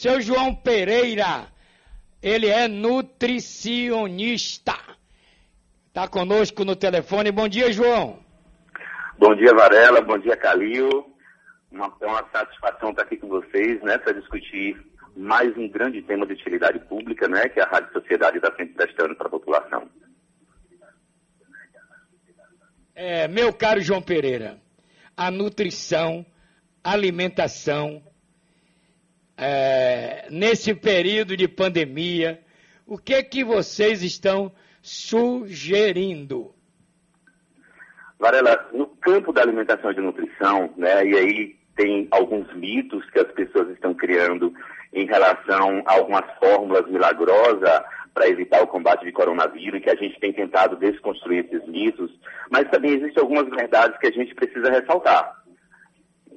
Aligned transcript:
Seu 0.00 0.18
João 0.18 0.54
Pereira, 0.54 1.46
ele 2.22 2.46
é 2.46 2.66
nutricionista. 2.66 4.72
Está 5.88 6.08
conosco 6.08 6.64
no 6.64 6.74
telefone. 6.74 7.30
Bom 7.30 7.46
dia, 7.46 7.70
João. 7.70 8.18
Bom 9.18 9.34
dia, 9.34 9.52
Varela. 9.52 10.00
Bom 10.00 10.16
dia, 10.16 10.38
Calil. 10.38 11.14
Uma, 11.70 11.94
é 12.00 12.06
uma 12.06 12.26
satisfação 12.32 12.92
estar 12.92 13.02
aqui 13.02 13.18
com 13.18 13.28
vocês, 13.28 13.82
né, 13.82 13.98
para 13.98 14.14
discutir 14.14 14.82
mais 15.14 15.54
um 15.58 15.68
grande 15.68 16.00
tema 16.00 16.26
de 16.26 16.32
utilidade 16.32 16.78
pública, 16.86 17.28
né, 17.28 17.46
que 17.50 17.60
é 17.60 17.62
a 17.62 17.68
Rádio 17.68 17.92
Sociedade 17.92 18.38
está 18.38 18.48
sempre 18.56 18.72
prestando 18.72 19.14
para 19.14 19.26
a 19.26 19.30
população. 19.30 19.86
É, 22.94 23.28
meu 23.28 23.52
caro 23.52 23.82
João 23.82 24.00
Pereira, 24.00 24.58
a 25.14 25.30
nutrição, 25.30 26.24
alimentação, 26.82 28.02
é, 29.40 30.26
nesse 30.30 30.74
período 30.74 31.34
de 31.34 31.48
pandemia, 31.48 32.40
o 32.86 32.98
que 32.98 33.22
que 33.22 33.42
vocês 33.42 34.02
estão 34.02 34.52
sugerindo? 34.82 36.54
Varela, 38.18 38.68
no 38.74 38.86
campo 38.86 39.32
da 39.32 39.40
alimentação 39.40 39.90
e 39.90 39.94
de 39.94 40.00
nutrição, 40.02 40.74
né, 40.76 41.06
e 41.06 41.16
aí 41.16 41.56
tem 41.74 42.06
alguns 42.10 42.52
mitos 42.54 43.08
que 43.10 43.18
as 43.18 43.32
pessoas 43.32 43.70
estão 43.70 43.94
criando 43.94 44.52
em 44.92 45.06
relação 45.06 45.82
a 45.86 45.94
algumas 45.94 46.24
fórmulas 46.38 46.86
milagrosas 46.90 47.82
para 48.12 48.28
evitar 48.28 48.62
o 48.62 48.66
combate 48.66 49.06
de 49.06 49.12
coronavírus, 49.12 49.80
que 49.80 49.88
a 49.88 49.94
gente 49.94 50.20
tem 50.20 50.34
tentado 50.34 50.76
desconstruir 50.76 51.46
esses 51.46 51.66
mitos, 51.66 52.10
mas 52.50 52.68
também 52.68 52.92
existem 52.92 53.22
algumas 53.22 53.48
verdades 53.48 53.98
que 53.98 54.08
a 54.08 54.12
gente 54.12 54.34
precisa 54.34 54.70
ressaltar. 54.70 55.39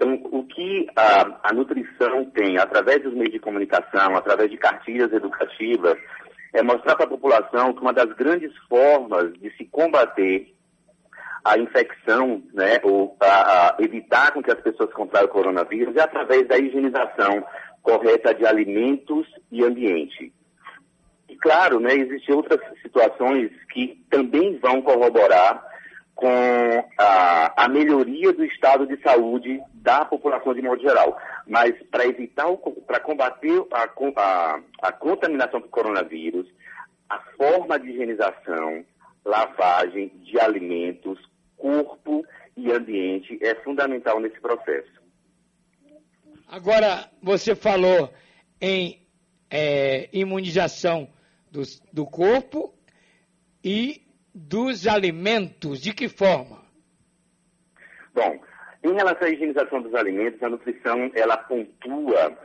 Então, 0.03 0.19
o 0.31 0.43
que 0.43 0.87
a, 0.97 1.49
a 1.49 1.53
nutrição 1.53 2.25
tem, 2.25 2.57
através 2.57 3.01
dos 3.01 3.13
meios 3.13 3.31
de 3.31 3.39
comunicação, 3.39 4.17
através 4.17 4.51
de 4.51 4.57
cartilhas 4.57 5.13
educativas, 5.13 5.97
é 6.53 6.61
mostrar 6.61 6.95
para 6.95 7.05
a 7.05 7.09
população 7.09 7.73
que 7.73 7.81
uma 7.81 7.93
das 7.93 8.11
grandes 8.13 8.51
formas 8.67 9.31
de 9.39 9.49
se 9.55 9.63
combater 9.65 10.53
a 11.45 11.57
infecção, 11.57 12.43
né, 12.53 12.81
ou 12.83 13.15
a, 13.21 13.77
evitar 13.79 14.33
com 14.33 14.43
que 14.43 14.51
as 14.51 14.59
pessoas 14.59 14.91
contraiam 14.93 15.25
o 15.25 15.29
coronavírus 15.31 15.95
é 15.95 16.01
através 16.01 16.47
da 16.47 16.57
higienização 16.57 17.45
correta 17.81 18.33
de 18.33 18.45
alimentos 18.45 19.25
e 19.51 19.63
ambiente. 19.63 20.33
E 21.29 21.35
claro, 21.37 21.79
né, 21.79 21.93
existem 21.93 22.35
outras 22.35 22.59
situações 22.81 23.51
que 23.71 24.03
também 24.09 24.57
vão 24.59 24.81
corroborar 24.81 25.63
com 26.15 26.29
a, 26.97 27.65
a, 27.65 27.67
melhoria 27.67 28.31
do 28.31 28.45
estado 28.45 28.85
de 28.85 29.01
saúde 29.01 29.59
da 29.83 30.05
população 30.05 30.53
de 30.53 30.61
modo 30.61 30.81
geral. 30.81 31.17
Mas 31.45 31.75
para 31.91 32.05
evitar, 32.05 32.47
para 32.87 33.01
combater 33.01 33.63
a, 33.71 33.83
a, 33.83 34.59
a 34.81 34.91
contaminação 34.93 35.59
do 35.59 35.67
coronavírus, 35.67 36.47
a 37.09 37.19
forma 37.37 37.77
de 37.77 37.89
higienização, 37.89 38.85
lavagem 39.25 40.07
de 40.23 40.39
alimentos, 40.39 41.19
corpo 41.57 42.25
e 42.55 42.71
ambiente 42.71 43.37
é 43.41 43.55
fundamental 43.55 44.19
nesse 44.19 44.39
processo. 44.39 45.03
Agora, 46.47 47.09
você 47.21 47.53
falou 47.53 48.13
em 48.61 49.05
é, 49.49 50.09
imunização 50.13 51.09
do, 51.51 51.61
do 51.91 52.05
corpo 52.05 52.73
e 53.63 54.01
dos 54.33 54.87
alimentos. 54.87 55.81
De 55.81 55.93
que 55.93 56.07
forma? 56.07 56.63
Bom, 58.13 58.39
em 58.83 58.93
relação 58.93 59.27
à 59.27 59.31
higienização 59.31 59.81
dos 59.81 59.95
alimentos, 59.95 60.41
a 60.43 60.49
nutrição 60.49 61.09
ela 61.15 61.37
pontua 61.37 62.37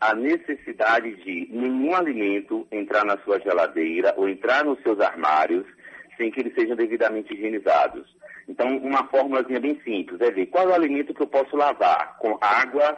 a 0.00 0.14
necessidade 0.14 1.14
de 1.16 1.48
nenhum 1.50 1.94
alimento 1.94 2.66
entrar 2.70 3.04
na 3.04 3.18
sua 3.18 3.38
geladeira 3.40 4.14
ou 4.16 4.28
entrar 4.28 4.64
nos 4.64 4.80
seus 4.82 4.98
armários 5.00 5.66
sem 6.16 6.30
que 6.30 6.40
eles 6.40 6.54
sejam 6.54 6.76
devidamente 6.76 7.34
higienizados. 7.34 8.08
Então, 8.48 8.76
uma 8.78 9.06
fórmulazinha 9.08 9.60
bem 9.60 9.80
simples 9.84 10.20
é 10.20 10.30
ver 10.30 10.46
qual 10.46 10.68
é 10.68 10.72
o 10.72 10.74
alimento 10.74 11.14
que 11.14 11.22
eu 11.22 11.26
posso 11.26 11.56
lavar 11.56 12.16
com 12.18 12.38
água 12.40 12.96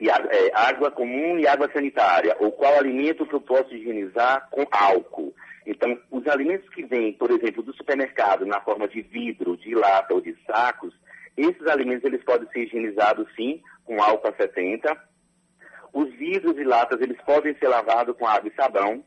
e, 0.00 0.08
é, 0.08 0.50
água 0.54 0.90
comum 0.90 1.38
e 1.38 1.46
água 1.46 1.70
sanitária, 1.72 2.36
ou 2.40 2.50
qual 2.52 2.78
alimento 2.78 3.26
que 3.26 3.34
eu 3.34 3.40
posso 3.40 3.74
higienizar 3.74 4.48
com 4.50 4.66
álcool. 4.70 5.34
Então, 5.66 5.98
os 6.10 6.26
alimentos 6.26 6.68
que 6.70 6.84
vêm, 6.84 7.12
por 7.12 7.30
exemplo, 7.30 7.62
do 7.62 7.74
supermercado 7.74 8.44
na 8.44 8.60
forma 8.60 8.88
de 8.88 9.02
vidro, 9.02 9.56
de 9.56 9.74
lata 9.74 10.14
ou 10.14 10.20
de 10.20 10.36
sacos, 10.46 10.94
esses 11.36 11.66
alimentos 11.66 12.04
eles 12.04 12.22
podem 12.22 12.48
ser 12.50 12.64
higienizados 12.64 13.26
sim 13.34 13.60
com 13.84 14.02
álcool 14.02 14.28
a 14.28 14.34
70. 14.34 14.96
Os 15.92 16.12
vidros 16.14 16.56
e 16.58 16.64
latas 16.64 17.00
eles 17.00 17.20
podem 17.22 17.54
ser 17.56 17.68
lavados 17.68 18.16
com 18.16 18.26
água 18.26 18.50
e 18.50 18.54
sabão. 18.54 19.04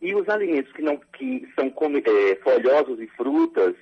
E 0.00 0.14
os 0.14 0.28
alimentos 0.28 0.72
que 0.72 0.82
não 0.82 0.96
que 0.96 1.48
são 1.54 1.66
é, 1.66 2.36
folhosos 2.36 3.00
e 3.00 3.06
frutas, 3.08 3.74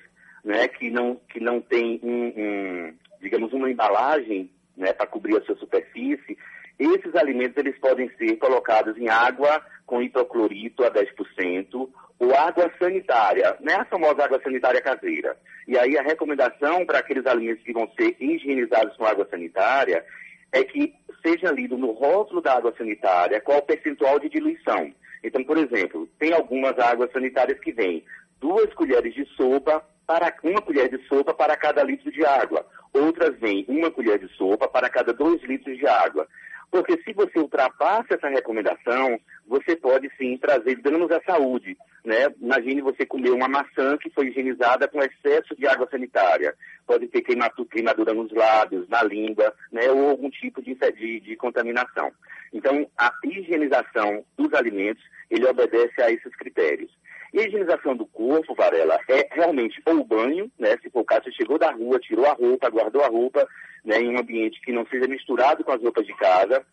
né, 0.43 0.67
que 0.67 0.89
não 0.89 1.15
que 1.29 1.39
não 1.39 1.61
tem 1.61 1.99
um, 2.03 2.33
um 2.35 2.93
digamos 3.21 3.53
uma 3.53 3.69
embalagem 3.69 4.51
né, 4.75 4.93
para 4.93 5.07
cobrir 5.07 5.37
a 5.37 5.41
sua 5.41 5.55
superfície, 5.55 6.37
esses 6.85 7.13
alimentos 7.15 7.57
eles 7.57 7.77
podem 7.79 8.09
ser 8.17 8.37
colocados 8.37 8.97
em 8.97 9.09
água 9.09 9.61
com 9.85 10.01
hipoclorito 10.01 10.83
a 10.83 10.91
10% 10.91 11.89
ou 12.19 12.35
água 12.35 12.71
sanitária, 12.77 13.57
né, 13.61 13.75
a 13.75 13.85
famosa 13.85 14.23
água 14.23 14.41
sanitária 14.43 14.81
caseira. 14.81 15.37
E 15.67 15.77
aí 15.77 15.97
a 15.97 16.03
recomendação 16.03 16.85
para 16.85 16.99
aqueles 16.99 17.25
alimentos 17.25 17.63
que 17.63 17.73
vão 17.73 17.89
ser 17.97 18.15
higienizados 18.19 18.95
com 18.97 19.05
água 19.05 19.27
sanitária 19.29 20.05
é 20.51 20.63
que 20.63 20.93
seja 21.25 21.51
lido 21.51 21.77
no 21.77 21.91
rótulo 21.91 22.41
da 22.41 22.55
água 22.55 22.73
sanitária 22.77 23.41
qual 23.41 23.59
o 23.59 23.63
percentual 23.63 24.19
de 24.19 24.29
diluição. 24.29 24.93
Então, 25.23 25.43
por 25.43 25.57
exemplo, 25.57 26.07
tem 26.17 26.33
algumas 26.33 26.77
águas 26.79 27.11
sanitárias 27.11 27.59
que 27.59 27.71
vêm 27.71 28.03
duas 28.39 28.73
colheres 28.73 29.13
de 29.13 29.25
sopa 29.35 29.83
para 30.07 30.33
uma 30.43 30.61
colher 30.61 30.89
de 30.89 31.05
sopa 31.07 31.33
para 31.33 31.55
cada 31.55 31.83
litro 31.83 32.11
de 32.11 32.25
água. 32.25 32.65
Outras 32.93 33.37
vêm 33.39 33.65
uma 33.67 33.91
colher 33.91 34.17
de 34.17 34.27
sopa 34.35 34.67
para 34.67 34.89
cada 34.89 35.13
dois 35.13 35.41
litros 35.43 35.77
de 35.77 35.85
água. 35.87 36.27
Porque 36.71 37.01
se 37.03 37.13
você 37.13 37.39
ultrapassa 37.39 38.13
essa 38.13 38.29
recomendação, 38.29 39.19
você 39.47 39.75
pode 39.75 40.09
sim 40.17 40.37
trazer 40.37 40.75
danos 40.81 41.09
à 41.11 41.19
saúde. 41.21 41.75
Né? 42.05 42.27
Imagine 42.39 42.81
você 42.81 43.05
comer 43.05 43.31
uma 43.31 43.47
maçã 43.47 43.97
que 43.97 44.09
foi 44.11 44.27
higienizada 44.27 44.87
com 44.87 45.01
excesso 45.01 45.55
de 45.55 45.67
água 45.67 45.87
sanitária. 45.89 46.55
Pode 46.85 47.07
ter 47.07 47.21
queimadura 47.21 48.13
nos 48.13 48.31
lábios, 48.31 48.87
na 48.87 49.03
língua, 49.03 49.53
né? 49.71 49.89
ou 49.91 50.09
algum 50.09 50.29
tipo 50.29 50.61
de, 50.61 50.75
de, 50.75 51.19
de 51.19 51.35
contaminação. 51.35 52.11
Então, 52.53 52.87
a 52.97 53.11
higienização 53.23 54.23
dos 54.37 54.53
alimentos, 54.53 55.03
ele 55.29 55.45
obedece 55.45 56.01
a 56.01 56.11
esses 56.11 56.35
critérios. 56.35 56.91
E 57.33 57.39
a 57.39 57.47
higienização 57.47 57.95
do 57.95 58.05
corpo, 58.05 58.55
Varela, 58.55 58.99
é 59.07 59.27
realmente 59.31 59.81
ou 59.85 60.03
banho, 60.03 60.51
né? 60.57 60.77
Se 60.81 60.89
for 60.89 61.01
o 61.01 61.05
caso, 61.05 61.25
você 61.25 61.31
chegou 61.33 61.59
da 61.59 61.71
rua, 61.71 61.99
tirou 61.99 62.25
a 62.25 62.33
roupa, 62.33 62.69
guardou 62.69 63.03
a 63.03 63.07
roupa, 63.07 63.47
né? 63.83 64.01
Em 64.01 64.09
um 64.09 64.19
ambiente 64.19 64.59
que 64.61 64.71
não 64.71 64.85
seja 64.87 65.07
misturado 65.07 65.63
com 65.63 65.71
as 65.71 65.81
roupas 65.81 66.05
de 66.05 66.15
casa 66.15 66.65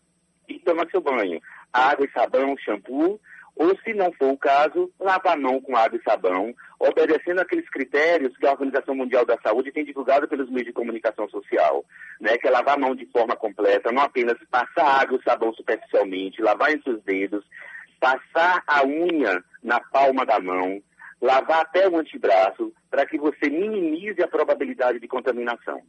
e 0.47 0.59
toma 0.59 0.87
seu 0.89 1.01
banho. 1.01 1.39
Água 1.71 2.05
e 2.05 2.11
sabão, 2.11 2.57
shampoo, 2.57 3.19
ou 3.57 3.75
se 3.83 3.93
não 3.93 4.11
for 4.13 4.31
o 4.31 4.37
caso, 4.37 4.91
lavar 4.99 5.33
a 5.33 5.39
mão 5.39 5.59
com 5.59 5.75
água 5.75 5.99
e 5.99 6.03
sabão, 6.03 6.53
obedecendo 6.79 7.39
aqueles 7.39 7.67
critérios 7.69 8.37
que 8.37 8.45
a 8.45 8.51
Organização 8.51 8.93
Mundial 8.93 9.25
da 9.25 9.37
Saúde 9.41 9.71
tem 9.71 9.83
divulgado 9.83 10.27
pelos 10.27 10.49
meios 10.49 10.67
de 10.67 10.73
comunicação 10.73 11.27
social, 11.27 11.83
né, 12.21 12.37
que 12.37 12.47
é 12.47 12.51
lavar 12.51 12.75
a 12.75 12.79
mão 12.79 12.95
de 12.95 13.07
forma 13.07 13.35
completa, 13.35 13.91
não 13.91 14.03
apenas 14.03 14.37
passar 14.51 15.01
água 15.01 15.17
e 15.19 15.23
sabão 15.23 15.51
superficialmente, 15.53 16.41
lavar 16.41 16.71
entre 16.71 16.91
os 16.91 17.01
dedos, 17.03 17.43
passar 17.99 18.63
a 18.67 18.85
unha 18.85 19.43
na 19.63 19.79
palma 19.79 20.25
da 20.25 20.39
mão, 20.39 20.81
lavar 21.21 21.61
até 21.61 21.87
o 21.87 21.97
antebraço, 21.97 22.73
para 22.89 23.05
que 23.05 23.17
você 23.17 23.49
minimize 23.49 24.21
a 24.21 24.27
probabilidade 24.27 24.99
de 24.99 25.07
contaminação. 25.07 25.81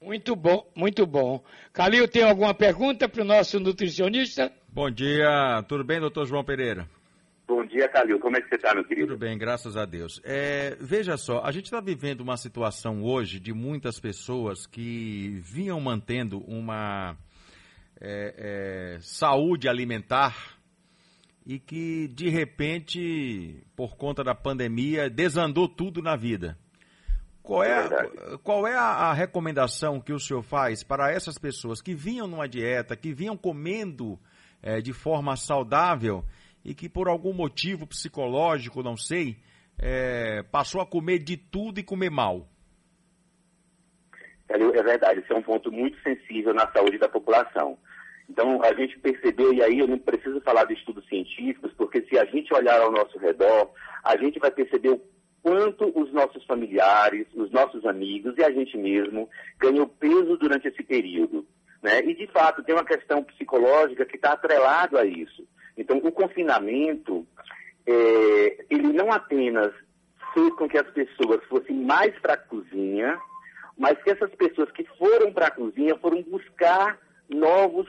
Muito 0.00 0.36
bom, 0.36 0.70
muito 0.74 1.06
bom. 1.06 1.42
Calil, 1.72 2.06
tem 2.06 2.22
alguma 2.22 2.54
pergunta 2.54 3.08
para 3.08 3.22
o 3.22 3.24
nosso 3.24 3.58
nutricionista? 3.58 4.52
Bom 4.68 4.90
dia, 4.90 5.62
tudo 5.66 5.82
bem, 5.82 5.98
doutor 5.98 6.26
João 6.26 6.44
Pereira? 6.44 6.86
Bom 7.46 7.64
dia, 7.64 7.88
Calil. 7.88 8.18
Como 8.18 8.36
é 8.36 8.40
que 8.40 8.48
você 8.48 8.54
está, 8.56 8.74
meu 8.74 8.84
querido? 8.84 9.08
Tudo 9.08 9.18
bem, 9.18 9.36
graças 9.36 9.76
a 9.76 9.84
Deus. 9.84 10.20
É, 10.24 10.76
veja 10.80 11.16
só, 11.16 11.42
a 11.44 11.52
gente 11.52 11.66
está 11.66 11.80
vivendo 11.80 12.20
uma 12.20 12.36
situação 12.36 13.02
hoje 13.02 13.38
de 13.38 13.52
muitas 13.52 14.00
pessoas 14.00 14.66
que 14.66 15.40
vinham 15.42 15.78
mantendo 15.78 16.38
uma 16.46 17.16
é, 18.00 18.94
é, 18.96 18.98
saúde 19.00 19.68
alimentar 19.68 20.53
e 21.46 21.58
que 21.58 22.08
de 22.08 22.28
repente, 22.28 23.62
por 23.76 23.96
conta 23.96 24.24
da 24.24 24.34
pandemia, 24.34 25.10
desandou 25.10 25.68
tudo 25.68 26.00
na 26.00 26.16
vida. 26.16 26.56
Qual 27.42 27.62
é, 27.62 27.72
a, 27.72 28.38
qual 28.42 28.66
é 28.66 28.74
a, 28.74 29.12
recomendação 29.12 30.00
que 30.00 30.14
o 30.14 30.18
senhor 30.18 30.42
faz 30.42 30.82
para 30.82 31.12
essas 31.12 31.36
pessoas 31.36 31.82
que 31.82 31.94
vinham 31.94 32.26
numa 32.26 32.48
dieta, 32.48 32.96
que 32.96 33.12
vinham 33.12 33.36
comendo 33.36 34.18
é, 34.62 34.80
de 34.80 34.94
forma 34.94 35.36
saudável 35.36 36.24
e 36.64 36.74
que 36.74 36.88
por 36.88 37.06
algum 37.06 37.34
motivo 37.34 37.86
psicológico, 37.86 38.82
não 38.82 38.96
sei, 38.96 39.36
é, 39.78 40.42
passou 40.44 40.80
a 40.80 40.86
comer 40.86 41.18
de 41.18 41.36
tudo 41.36 41.78
e 41.78 41.82
comer 41.82 42.10
mal? 42.10 42.48
É 44.48 44.82
verdade, 44.82 45.20
esse 45.20 45.32
é 45.32 45.36
um 45.36 45.42
ponto 45.42 45.70
muito 45.70 46.00
sensível 46.02 46.54
na 46.54 46.70
saúde 46.72 46.96
da 46.96 47.10
população. 47.10 47.78
Então, 48.28 48.62
a 48.62 48.72
gente 48.74 48.98
percebeu, 48.98 49.52
e 49.52 49.62
aí 49.62 49.78
eu 49.78 49.86
não 49.86 49.98
preciso 49.98 50.40
falar 50.40 50.64
de 50.64 50.74
estudos 50.74 51.06
científicos, 51.08 51.72
porque 51.76 52.02
se 52.02 52.18
a 52.18 52.24
gente 52.24 52.54
olhar 52.54 52.80
ao 52.80 52.90
nosso 52.90 53.18
redor, 53.18 53.70
a 54.02 54.16
gente 54.16 54.38
vai 54.38 54.50
perceber 54.50 54.90
o 54.90 55.00
quanto 55.42 55.92
os 55.94 56.10
nossos 56.10 56.42
familiares, 56.46 57.26
os 57.34 57.50
nossos 57.50 57.84
amigos 57.84 58.34
e 58.38 58.42
a 58.42 58.50
gente 58.50 58.78
mesmo 58.78 59.28
ganhou 59.58 59.86
peso 59.86 60.38
durante 60.38 60.68
esse 60.68 60.82
período. 60.82 61.46
Né? 61.82 62.00
E, 62.00 62.14
de 62.14 62.26
fato, 62.28 62.62
tem 62.62 62.74
uma 62.74 62.84
questão 62.84 63.22
psicológica 63.22 64.06
que 64.06 64.16
está 64.16 64.32
atrelado 64.32 64.96
a 64.96 65.04
isso. 65.04 65.46
Então, 65.76 65.98
o 65.98 66.10
confinamento, 66.10 67.26
é, 67.86 68.64
ele 68.70 68.90
não 68.90 69.12
apenas 69.12 69.70
fez 70.32 70.50
com 70.54 70.66
que 70.66 70.78
as 70.78 70.90
pessoas 70.92 71.44
fossem 71.44 71.76
mais 71.76 72.18
para 72.20 72.34
a 72.34 72.38
cozinha, 72.38 73.20
mas 73.76 74.02
que 74.02 74.10
essas 74.10 74.30
pessoas 74.34 74.70
que 74.70 74.84
foram 74.96 75.30
para 75.30 75.48
a 75.48 75.50
cozinha 75.50 75.94
foram 75.98 76.22
buscar 76.22 76.98
novos 77.28 77.86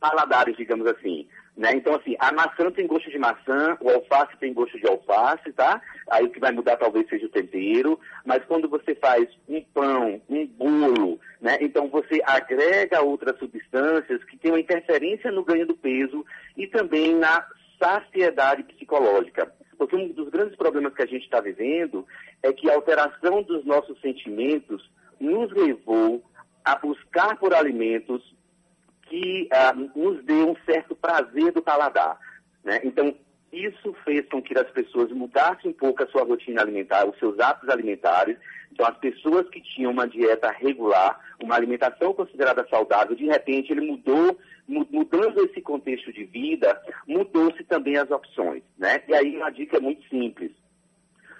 paladares, 0.00 0.56
digamos 0.56 0.86
assim. 0.86 1.28
Né? 1.56 1.72
Então, 1.74 1.94
assim, 1.94 2.16
a 2.18 2.32
maçã 2.32 2.70
tem 2.70 2.86
gosto 2.86 3.10
de 3.10 3.18
maçã, 3.18 3.76
o 3.80 3.90
alface 3.90 4.36
tem 4.38 4.52
gosto 4.54 4.78
de 4.78 4.88
alface, 4.88 5.52
tá? 5.52 5.80
Aí 6.10 6.24
o 6.24 6.30
que 6.30 6.40
vai 6.40 6.52
mudar 6.52 6.78
talvez 6.78 7.06
seja 7.08 7.26
o 7.26 7.30
tempero, 7.30 8.00
mas 8.24 8.42
quando 8.46 8.68
você 8.68 8.94
faz 8.94 9.28
um 9.46 9.62
pão, 9.74 10.22
um 10.28 10.46
bolo, 10.46 11.20
né? 11.40 11.58
Então 11.60 11.88
você 11.88 12.22
agrega 12.24 13.02
outras 13.02 13.38
substâncias 13.38 14.24
que 14.24 14.38
têm 14.38 14.52
uma 14.52 14.60
interferência 14.60 15.30
no 15.30 15.44
ganho 15.44 15.66
do 15.66 15.76
peso 15.76 16.24
e 16.56 16.66
também 16.66 17.14
na 17.14 17.46
saciedade 17.78 18.62
psicológica. 18.62 19.52
Porque 19.76 19.96
um 19.96 20.08
dos 20.08 20.28
grandes 20.28 20.56
problemas 20.56 20.94
que 20.94 21.02
a 21.02 21.06
gente 21.06 21.24
está 21.24 21.40
vivendo 21.40 22.06
é 22.42 22.52
que 22.52 22.70
a 22.70 22.74
alteração 22.74 23.42
dos 23.42 23.64
nossos 23.64 24.00
sentimentos 24.00 24.90
nos 25.18 25.50
levou 25.52 26.22
a 26.64 26.76
buscar 26.76 27.36
por 27.36 27.54
alimentos 27.54 28.22
que 29.10 29.48
ah, 29.50 29.74
nos 29.74 30.24
dê 30.24 30.44
um 30.44 30.54
certo 30.64 30.94
prazer 30.94 31.52
do 31.52 31.60
paladar. 31.60 32.16
Né? 32.64 32.80
Então, 32.84 33.14
isso 33.52 33.92
fez 34.04 34.24
com 34.28 34.40
que 34.40 34.56
as 34.56 34.70
pessoas 34.70 35.10
mudassem 35.10 35.72
um 35.72 35.74
pouco 35.74 36.04
a 36.04 36.06
sua 36.06 36.22
rotina 36.22 36.62
alimentar, 36.62 37.08
os 37.08 37.18
seus 37.18 37.38
hábitos 37.40 37.68
alimentares. 37.68 38.38
Então, 38.70 38.86
as 38.86 38.96
pessoas 38.98 39.48
que 39.50 39.60
tinham 39.60 39.90
uma 39.90 40.06
dieta 40.06 40.48
regular, 40.52 41.18
uma 41.42 41.56
alimentação 41.56 42.14
considerada 42.14 42.64
saudável, 42.70 43.16
de 43.16 43.26
repente 43.26 43.72
ele 43.72 43.80
mudou, 43.80 44.38
mudando 44.68 45.44
esse 45.44 45.60
contexto 45.60 46.12
de 46.12 46.24
vida, 46.24 46.80
mudou-se 47.08 47.64
também 47.64 47.96
as 47.96 48.08
opções. 48.12 48.62
Né? 48.78 49.02
E 49.08 49.14
aí 49.14 49.36
uma 49.36 49.50
dica 49.50 49.80
muito 49.80 50.08
simples. 50.08 50.52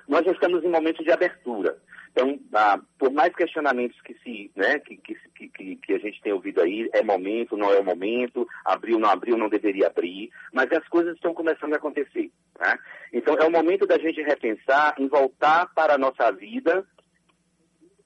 Nós 0.08 0.24
já 0.24 0.32
estamos 0.32 0.64
em 0.64 0.68
momento 0.68 1.04
de 1.04 1.12
abertura. 1.12 1.78
Então, 2.12 2.38
ah, 2.52 2.78
por 2.98 3.12
mais 3.12 3.34
questionamentos 3.34 4.00
que 4.02 4.14
se, 4.14 4.50
né, 4.56 4.78
que, 4.80 4.96
que, 4.96 5.14
que, 5.48 5.76
que, 5.76 5.92
a 5.94 5.98
gente 5.98 6.20
tem 6.20 6.32
ouvido 6.32 6.60
aí, 6.60 6.90
é 6.92 7.02
momento, 7.02 7.56
não 7.56 7.72
é 7.72 7.78
o 7.78 7.84
momento, 7.84 8.46
abriu, 8.64 8.98
não 8.98 9.08
abriu, 9.08 9.36
não 9.36 9.48
deveria 9.48 9.86
abrir, 9.86 10.30
mas 10.52 10.70
as 10.72 10.86
coisas 10.88 11.14
estão 11.14 11.32
começando 11.32 11.72
a 11.72 11.76
acontecer. 11.76 12.30
Né? 12.58 12.78
Então, 13.12 13.36
é 13.36 13.44
o 13.44 13.50
momento 13.50 13.86
da 13.86 13.96
gente 13.98 14.20
repensar 14.22 14.94
em 14.98 15.06
voltar 15.06 15.72
para 15.72 15.94
a 15.94 15.98
nossa 15.98 16.30
vida 16.32 16.84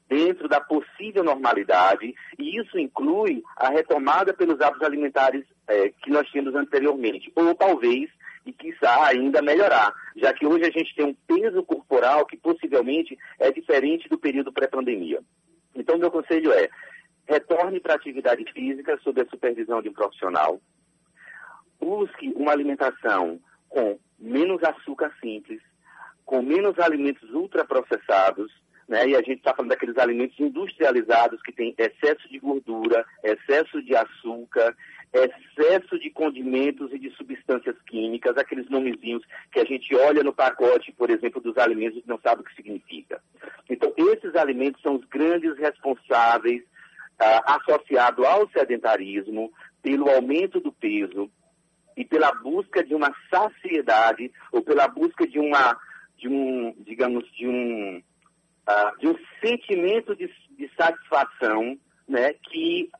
dentro 0.06 0.48
da 0.48 0.60
possível 0.60 1.24
normalidade, 1.24 2.14
e 2.38 2.60
isso 2.60 2.78
inclui 2.78 3.42
a 3.56 3.70
retomada 3.70 4.34
pelos 4.34 4.60
hábitos 4.60 4.86
alimentares 4.86 5.44
é, 5.66 5.88
que 5.88 6.10
nós 6.10 6.28
tínhamos 6.28 6.54
anteriormente, 6.54 7.32
ou 7.34 7.54
talvez 7.54 8.10
e, 8.44 8.52
quiçá, 8.52 9.06
ainda 9.08 9.40
melhorar, 9.40 9.92
já 10.16 10.32
que 10.32 10.46
hoje 10.46 10.64
a 10.64 10.70
gente 10.70 10.94
tem 10.94 11.06
um 11.06 11.14
peso 11.14 11.62
corporal 11.62 12.26
que 12.26 12.36
possivelmente 12.36 13.18
é 13.38 13.50
diferente 13.50 14.08
do 14.08 14.18
período 14.18 14.52
pré-pandemia. 14.52 15.20
Então, 15.74 15.98
meu 15.98 16.10
conselho 16.10 16.52
é, 16.52 16.68
retorne 17.26 17.80
para 17.80 17.94
a 17.94 17.96
atividade 17.96 18.44
física 18.52 18.98
sob 19.02 19.20
a 19.20 19.26
supervisão 19.26 19.80
de 19.80 19.88
um 19.88 19.92
profissional, 19.92 20.60
busque 21.80 22.32
uma 22.36 22.52
alimentação 22.52 23.40
com 23.68 23.98
menos 24.18 24.62
açúcar 24.62 25.12
simples, 25.20 25.60
com 26.24 26.42
menos 26.42 26.78
alimentos 26.78 27.28
ultraprocessados, 27.30 28.50
né? 28.88 29.08
E 29.08 29.16
a 29.16 29.18
gente 29.20 29.38
está 29.38 29.54
falando 29.54 29.70
daqueles 29.70 29.96
alimentos 29.96 30.38
industrializados 30.38 31.40
que 31.42 31.52
têm 31.52 31.74
excesso 31.78 32.28
de 32.28 32.38
gordura, 32.38 33.04
excesso 33.22 33.82
de 33.82 33.96
açúcar, 33.96 34.76
excesso 35.14 35.98
de 35.98 36.10
condimentos 36.10 36.92
e 36.92 36.98
de 36.98 37.10
substâncias 37.10 37.76
químicas, 37.86 38.36
aqueles 38.36 38.68
nomezinhos 38.68 39.22
que 39.52 39.60
a 39.60 39.64
gente 39.64 39.94
olha 39.94 40.22
no 40.22 40.32
pacote, 40.32 40.92
por 40.92 41.10
exemplo, 41.10 41.40
dos 41.40 41.56
alimentos 41.56 42.02
e 42.02 42.08
não 42.08 42.18
sabe 42.18 42.42
o 42.42 42.44
que 42.44 42.54
significa. 42.54 43.22
Então, 43.70 43.92
esses 43.96 44.34
alimentos 44.34 44.82
são 44.82 44.96
os 44.96 45.04
grandes 45.04 45.56
responsáveis 45.56 46.62
ah, 47.18 47.56
associado 47.56 48.26
ao 48.26 48.48
sedentarismo, 48.50 49.52
pelo 49.82 50.08
aumento 50.08 50.60
do 50.60 50.72
peso 50.72 51.30
e 51.96 52.04
pela 52.04 52.32
busca 52.32 52.82
de 52.82 52.94
uma 52.94 53.14
saciedade 53.30 54.32
ou 54.50 54.62
pela 54.62 54.88
busca 54.88 55.26
de 55.26 55.38
uma, 55.38 55.78
de 56.16 56.28
um, 56.28 56.74
digamos, 56.80 57.30
de 57.32 57.46
um 57.46 58.02
uh, 58.68 58.98
de 58.98 59.08
um 59.08 59.16
sentimento 59.44 60.16
de, 60.16 60.30
de 60.50 60.70
satisfação, 60.76 61.78
né, 62.08 62.34
que 62.50 62.90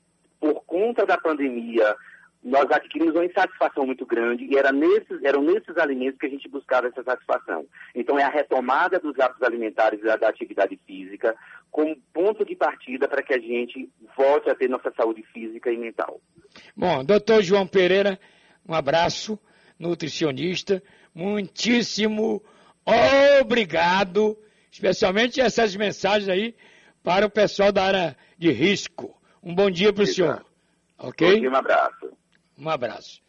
por 0.45 0.63
conta 0.67 1.07
da 1.07 1.17
pandemia 1.17 1.97
nós 2.43 2.71
adquirimos 2.71 3.15
uma 3.15 3.25
insatisfação 3.25 3.87
muito 3.87 4.05
grande 4.05 4.45
e 4.45 4.59
era 4.59 4.71
nesses, 4.71 5.25
eram 5.25 5.41
nesses 5.41 5.79
alimentos 5.79 6.19
que 6.19 6.27
a 6.27 6.29
gente 6.29 6.47
buscava 6.47 6.89
essa 6.89 7.03
satisfação. 7.03 7.65
Então, 7.95 8.19
é 8.19 8.23
a 8.23 8.29
retomada 8.29 8.99
dos 8.99 9.19
hábitos 9.19 9.43
alimentares 9.43 10.03
da, 10.03 10.17
da 10.17 10.29
atividade 10.29 10.79
física 10.87 11.35
como 11.71 11.97
ponto 12.13 12.45
de 12.45 12.55
partida 12.55 13.09
para 13.09 13.23
que 13.23 13.33
a 13.33 13.39
gente 13.39 13.89
volte 14.15 14.51
a 14.51 14.55
ter 14.55 14.69
nossa 14.69 14.93
saúde 14.95 15.23
física 15.33 15.73
e 15.73 15.79
mental. 15.79 16.21
Bom, 16.77 17.03
doutor 17.03 17.43
João 17.43 17.67
Pereira, 17.67 18.21
um 18.69 18.75
abraço, 18.75 19.39
nutricionista, 19.79 20.83
muitíssimo 21.15 22.43
obrigado 23.41 24.37
especialmente 24.71 25.41
essas 25.41 25.75
mensagens 25.75 26.29
aí 26.29 26.55
para 27.03 27.25
o 27.25 27.31
pessoal 27.31 27.73
da 27.73 27.85
área 27.85 28.17
de 28.37 28.51
risco. 28.51 29.17
Um 29.45 29.55
bom 29.55 29.71
dia 29.71 29.93
para 29.93 30.05
o 30.05 30.07
senhor. 30.07 30.45
Ok? 30.99 31.47
Um 31.47 31.55
abraço. 31.55 32.13
Um 32.59 32.71
abraço. 32.71 33.21